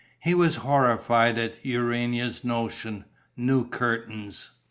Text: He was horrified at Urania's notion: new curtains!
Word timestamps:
He 0.19 0.33
was 0.33 0.55
horrified 0.55 1.37
at 1.37 1.63
Urania's 1.63 2.43
notion: 2.43 3.05
new 3.37 3.67
curtains! 3.67 4.49